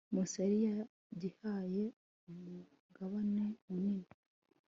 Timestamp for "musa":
0.13-0.35